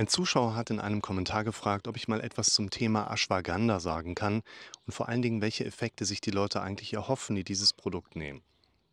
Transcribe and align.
Ein 0.00 0.08
Zuschauer 0.08 0.56
hat 0.56 0.70
in 0.70 0.80
einem 0.80 1.02
Kommentar 1.02 1.44
gefragt, 1.44 1.86
ob 1.86 1.94
ich 1.94 2.08
mal 2.08 2.22
etwas 2.22 2.54
zum 2.54 2.70
Thema 2.70 3.12
Ashwagandha 3.12 3.80
sagen 3.80 4.14
kann 4.14 4.40
und 4.86 4.94
vor 4.94 5.10
allen 5.10 5.20
Dingen, 5.20 5.42
welche 5.42 5.66
Effekte 5.66 6.06
sich 6.06 6.22
die 6.22 6.30
Leute 6.30 6.62
eigentlich 6.62 6.94
erhoffen, 6.94 7.36
die 7.36 7.44
dieses 7.44 7.74
Produkt 7.74 8.16
nehmen. 8.16 8.40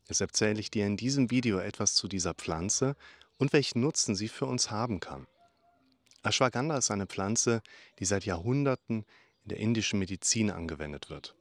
Deshalb 0.10 0.32
erzähle 0.32 0.60
ich 0.60 0.70
dir 0.70 0.86
in 0.86 0.98
diesem 0.98 1.32
Video 1.32 1.60
etwas 1.60 1.94
zu 1.94 2.10
dieser 2.10 2.34
Pflanze 2.34 2.98
und 3.38 3.54
welchen 3.54 3.80
Nutzen 3.80 4.16
sie 4.16 4.28
für 4.28 4.48
uns 4.48 4.70
haben 4.70 5.00
kann. 5.00 5.28
Ashwagandha 6.24 6.78
ist 6.78 6.92
eine 6.92 7.06
Pflanze, 7.06 7.62
die 8.00 8.06
seit 8.06 8.26
Jahrhunderten 8.26 9.06
in 9.44 9.50
der 9.50 9.60
indischen 9.60 10.00
Medizin 10.00 10.52
angewendet 10.52 11.10
wird. 11.10 11.36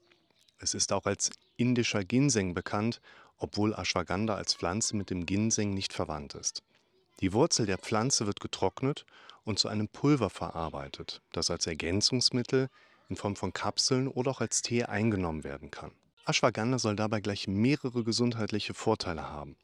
Es 0.60 0.74
ist 0.74 0.92
auch 0.92 1.06
als 1.06 1.30
indischer 1.56 2.04
Ginseng 2.04 2.54
bekannt, 2.54 3.00
obwohl 3.36 3.74
Ashwagandha 3.74 4.36
als 4.36 4.54
Pflanze 4.54 4.94
mit 4.94 5.10
dem 5.10 5.26
Ginseng 5.26 5.74
nicht 5.74 5.92
verwandt 5.92 6.34
ist. 6.34 6.62
Die 7.20 7.32
Wurzel 7.32 7.66
der 7.66 7.78
Pflanze 7.78 8.26
wird 8.26 8.40
getrocknet 8.40 9.06
und 9.44 9.58
zu 9.58 9.68
einem 9.68 9.88
Pulver 9.88 10.28
verarbeitet, 10.28 11.22
das 11.32 11.50
als 11.50 11.66
Ergänzungsmittel 11.66 12.68
in 13.08 13.16
Form 13.16 13.36
von 13.36 13.52
Kapseln 13.52 14.08
oder 14.08 14.30
auch 14.32 14.40
als 14.40 14.60
Tee 14.60 14.84
eingenommen 14.84 15.44
werden 15.44 15.70
kann. 15.70 15.92
Ashwagandha 16.26 16.78
soll 16.78 16.96
dabei 16.96 17.20
gleich 17.20 17.46
mehrere 17.46 18.04
gesundheitliche 18.04 18.74
Vorteile 18.74 19.30
haben. 19.30 19.56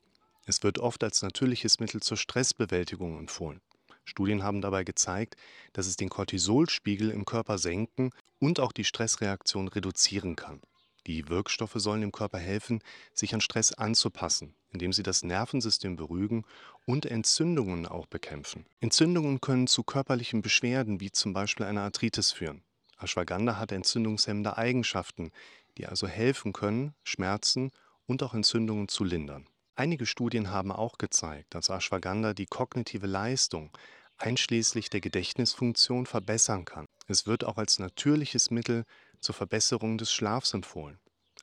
Es 0.47 0.63
wird 0.63 0.79
oft 0.79 1.03
als 1.05 1.23
natürliches 1.23 1.81
Mittel 1.81 2.01
zur 2.01 2.17
Stressbewältigung 2.17 3.19
empfohlen. 3.19 3.61
Studien 4.05 4.43
haben 4.43 4.61
dabei 4.61 4.85
gezeigt, 4.85 5.37
dass 5.73 5.87
es 5.87 5.97
den 5.97 6.09
Cortisolspiegel 6.09 7.11
im 7.11 7.25
Körper 7.25 7.59
senken 7.59 8.11
und 8.39 8.61
auch 8.61 8.73
die 8.73 8.85
Stressreaktion 8.85 9.69
reduzieren 9.69 10.37
kann. 10.37 10.61
Die 11.07 11.29
Wirkstoffe 11.29 11.77
sollen 11.77 12.01
dem 12.01 12.13
Körper 12.13 12.39
helfen, 12.39 12.81
sich 13.13 13.35
an 13.35 13.41
Stress 13.41 13.73
anzupassen, 13.73 14.55
indem 14.73 14.93
sie 14.93 15.03
das 15.03 15.23
Nervensystem 15.23 15.97
beruhigen 15.97 16.45
und 16.87 17.07
Entzündungen 17.07 17.87
auch 17.87 18.07
bekämpfen. 18.07 18.67
Entzündungen 18.81 19.41
können 19.41 19.67
zu 19.67 19.85
körperlichen 19.85 20.43
Beschwerden 20.43 21.01
wie 21.01 21.13
zum 21.13 21.33
Beispiel 21.33 21.67
einer 21.67 21.83
Arthritis 21.83 22.33
führen. 22.33 22.63
Ashwagandha 22.99 23.59
hat 23.59 23.73
entzündungshemmende 23.73 24.57
Eigenschaften, 24.57 25.31
die 25.79 25.87
also 25.87 26.07
helfen 26.07 26.53
können, 26.53 26.95
Schmerzen 27.05 27.71
und 28.07 28.23
auch 28.23 28.35
Entzündungen 28.35 28.89
zu 28.89 29.05
lindern. 29.05 29.47
Einige 29.75 30.07
Studien 30.07 30.51
haben 30.51 30.71
auch 30.71 30.99
gezeigt, 30.99 31.55
dass 31.55 31.71
Ashwagandha 31.71 32.35
die 32.35 32.47
kognitive 32.47 33.07
Leistung 33.07 33.71
einschließlich 34.19 34.91
der 34.91 35.01
Gedächtnisfunktion 35.01 36.07
verbessern 36.07 36.65
kann. 36.65 36.87
Es 37.09 37.27
wird 37.27 37.45
auch 37.45 37.57
als 37.57 37.79
natürliches 37.79 38.51
Mittel 38.51 38.85
zur 39.19 39.35
Verbesserung 39.35 39.99
des 39.99 40.13
Schlafs 40.13 40.55
empfohlen. 40.55 40.99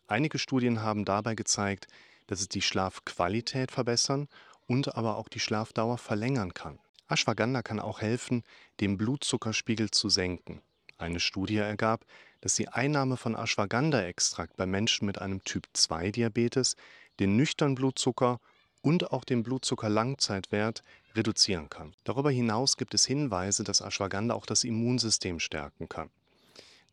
Einige 0.07 0.39
Studien 0.39 0.81
haben 0.81 1.05
dabei 1.05 1.35
gezeigt, 1.35 1.87
dass 2.29 2.41
es 2.41 2.47
die 2.47 2.61
Schlafqualität 2.61 3.71
verbessern 3.71 4.27
und 4.67 4.95
aber 4.95 5.17
auch 5.17 5.29
die 5.29 5.39
Schlafdauer 5.39 5.97
verlängern 5.97 6.53
kann. 6.53 6.77
Ashwagandha 7.07 7.63
kann 7.63 7.79
auch 7.79 8.01
helfen, 8.01 8.43
den 8.79 8.97
Blutzuckerspiegel 8.97 9.89
zu 9.89 10.09
senken. 10.09 10.61
Eine 10.99 11.19
Studie 11.19 11.57
ergab, 11.57 12.05
dass 12.41 12.53
die 12.53 12.67
Einnahme 12.67 13.17
von 13.17 13.35
Ashwagandha-Extrakt 13.35 14.57
bei 14.57 14.67
Menschen 14.67 15.07
mit 15.07 15.19
einem 15.19 15.43
Typ-2-Diabetes 15.43 16.75
den 17.19 17.35
nüchternen 17.35 17.73
Blutzucker 17.73 18.39
und 18.81 19.11
auch 19.11 19.23
den 19.23 19.41
Blutzucker-Langzeitwert 19.41 20.83
reduzieren 21.15 21.67
kann. 21.69 21.95
Darüber 22.03 22.29
hinaus 22.29 22.77
gibt 22.77 22.93
es 22.93 23.05
Hinweise, 23.05 23.63
dass 23.63 23.81
Ashwagandha 23.81 24.35
auch 24.35 24.45
das 24.45 24.63
Immunsystem 24.63 25.39
stärken 25.39 25.89
kann. 25.89 26.11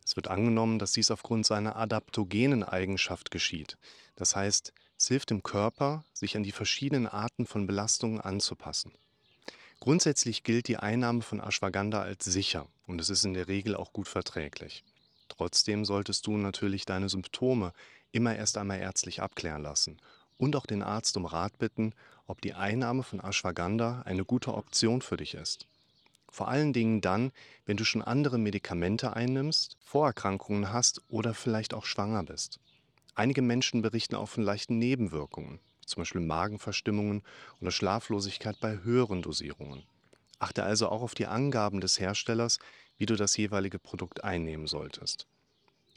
Es 0.03 0.17
wird 0.17 0.29
angenommen, 0.29 0.79
dass 0.79 0.93
dies 0.93 1.11
aufgrund 1.11 1.45
seiner 1.45 1.77
adaptogenen 1.77 2.65
Eigenschaft 2.65 3.31
geschieht. 3.31 3.77
Das 4.15 4.35
heißt, 4.35 4.73
es 4.99 5.09
hilft 5.09 5.31
dem 5.31 5.43
Körper, 5.43 6.05
sich 6.13 6.37
an 6.37 6.43
die 6.43 6.53
verschiedenen 6.53 7.07
Arten 7.07 7.47
von 7.47 7.67
Belastungen 7.67 8.21
anzupassen. 8.21 8.93
Grundsätzlich 9.81 10.43
gilt 10.43 10.69
die 10.69 10.79
Einnahme 10.79 11.23
von 11.23 11.41
Ashwagandha 11.41 12.01
als 12.01 12.25
sicher 12.25 12.67
und 12.87 13.01
es 13.01 13.11
ist 13.11 13.25
in 13.25 13.35
der 13.35 13.49
Regel 13.49 13.77
auch 13.77 13.93
gut 13.93 14.09
verträglich. 14.09 14.85
Trotzdem 15.29 15.85
solltest 15.85 16.27
du 16.27 16.37
natürlich 16.37 16.87
deine 16.87 17.09
Symptome 17.09 17.73
immer 18.13 18.35
erst 18.35 18.57
einmal 18.57 18.79
ärztlich 18.79 19.21
abklären 19.21 19.63
lassen 19.63 19.99
und 20.39 20.57
auch 20.57 20.67
den 20.67 20.83
Arzt 20.83 21.17
um 21.17 21.27
Rat 21.27 21.59
bitten, 21.59 21.93
ob 22.27 22.41
die 22.41 22.55
Einnahme 22.55 23.03
von 23.03 23.21
Ashwagandha 23.21 24.03
eine 24.03 24.25
gute 24.25 24.55
Option 24.55 25.03
für 25.03 25.17
dich 25.17 25.35
ist. 25.35 25.67
Vor 26.31 26.49
allen 26.49 26.73
Dingen 26.73 27.01
dann, 27.01 27.33
wenn 27.65 27.77
du 27.77 27.85
schon 27.85 28.03
andere 28.03 28.39
Medikamente 28.39 29.15
einnimmst, 29.15 29.77
Vorerkrankungen 29.81 30.73
hast 30.73 31.03
oder 31.09 31.35
vielleicht 31.35 31.73
auch 31.75 31.85
schwanger 31.85 32.25
bist. 32.25 32.61
Einige 33.17 33.41
Menschen 33.41 33.81
berichten 33.81 34.15
auch 34.15 34.29
von 34.29 34.45
leichten 34.45 34.79
Nebenwirkungen, 34.79 35.59
zum 35.87 36.03
Beispiel 36.03 36.21
Magenverstimmungen 36.21 37.23
oder 37.63 37.71
Schlaflosigkeit 37.71 38.61
bei 38.61 38.83
höheren 38.83 39.23
Dosierungen. 39.23 39.85
Achte 40.39 40.65
also 40.65 40.91
auch 40.91 41.01
auf 41.01 41.15
die 41.15 41.27
Angaben 41.27 41.81
des 41.81 41.99
Herstellers, 41.99 42.59
wie 42.99 43.07
du 43.07 43.17
das 43.17 43.35
jeweilige 43.39 43.79
Produkt 43.79 44.23
einnehmen 44.23 44.67
solltest. 44.67 45.27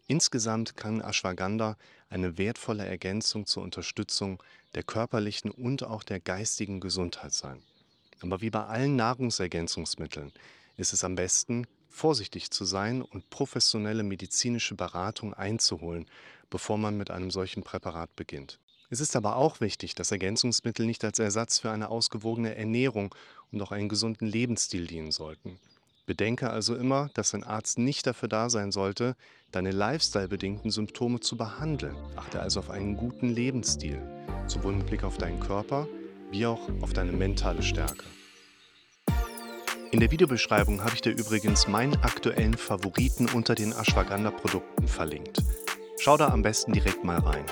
Insgesamt 0.07 0.78
kann 0.78 1.02
Ashwagandha 1.02 1.75
eine 2.09 2.38
wertvolle 2.38 2.85
Ergänzung 2.85 3.46
zur 3.46 3.63
Unterstützung 3.63 4.41
der 4.74 4.84
körperlichen 4.84 5.51
und 5.51 5.84
auch 5.84 6.03
der 6.03 6.22
geistigen 6.22 6.80
Gesundheit 6.80 7.34
sein. 7.34 7.62
Aber 8.22 8.40
wie 8.40 8.50
bei 8.50 8.63
allen 8.63 8.96
Nahrungsergänzungsmitteln 8.96 10.31
ist 10.78 10.94
es 10.94 11.03
am 11.03 11.16
besten, 11.16 11.68
vorsichtig 11.89 12.51
zu 12.51 12.66
sein 12.66 13.01
und 13.01 13.29
professionelle 13.29 14.03
medizinische 14.03 14.75
Beratung 14.75 15.33
einzuholen, 15.33 16.05
bevor 16.50 16.77
man 16.77 16.97
mit 16.97 17.11
einem 17.11 17.31
solchen 17.31 17.63
Präparat 17.63 18.16
beginnt. 18.16 18.59
Es 18.89 19.00
ist 19.00 19.16
aber 19.16 19.35
auch 19.35 19.61
wichtig, 19.61 19.94
dass 19.94 20.11
Ergänzungsmittel 20.11 20.85
nicht 20.85 21.03
als 21.03 21.19
Ersatz 21.19 21.59
für 21.59 21.69
eine 21.69 21.89
ausgewogene 21.89 22.55
Ernährung 22.55 23.13
und 23.51 23.61
auch 23.61 23.72
einen 23.72 23.89
gesunden 23.89 24.27
Lebensstil 24.27 24.88
dienen 24.88 25.11
sollten. 25.11 25.59
Bedenke 26.07 26.50
also 26.50 26.75
immer, 26.75 27.11
dass 27.13 27.35
ein 27.35 27.44
Arzt 27.44 27.77
nicht 27.77 28.07
dafür 28.07 28.29
da 28.29 28.50
sein 28.50 28.71
sollte, 28.71 29.16
deine 29.51 29.69
lifestyle-bedingten 29.69 30.71
Symptome 30.71 31.19
zu 31.19 31.38
behandeln. 31.38 31.95
Achte 32.16 32.39
also 32.39 32.61
auf 32.61 32.71
einen 32.71 32.97
guten 32.97 33.29
Lebensstil, 33.29 34.01
sowohl 34.47 34.73
mit 34.73 34.88
Blick 34.88 35.03
auf 35.03 35.19
deinen 35.19 35.39
Körper 35.39 35.88
wie 36.31 36.47
auch 36.47 36.67
auf 36.81 36.94
deine 36.94 37.11
mentale 37.11 37.61
Stärke. 37.61 38.06
In 39.91 40.00
der 40.00 40.11
Videobeschreibung 40.11 40.83
habe 40.83 40.94
ich 40.94 41.01
dir 41.01 41.11
übrigens 41.11 41.67
meinen 41.67 41.95
aktuellen 42.03 42.55
Favoriten 42.55 43.27
unter 43.33 43.55
den 43.55 43.73
Ashwagandha-Produkten 43.73 44.88
verlinkt. 44.88 45.41
Schau 45.97 46.16
da 46.16 46.27
am 46.27 46.44
besten 46.44 46.73
direkt 46.73 47.03
mal 47.03 47.17
rein. 47.17 47.44